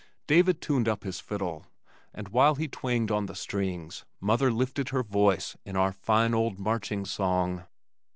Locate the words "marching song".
6.59-7.67